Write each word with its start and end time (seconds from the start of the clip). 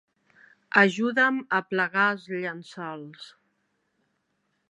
Ajuda'm 0.81 1.37
a 1.57 1.59
plegar 1.73 2.07
els 2.15 2.25
llençols. 2.31 3.31